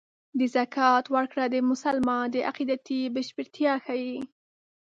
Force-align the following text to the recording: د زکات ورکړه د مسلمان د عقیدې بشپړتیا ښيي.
د 0.39 0.41
زکات 0.55 1.05
ورکړه 1.15 1.45
د 1.49 1.55
مسلمان 1.69 2.25
د 2.31 2.37
عقیدې 2.49 3.01
بشپړتیا 3.15 3.73
ښيي. 3.85 4.17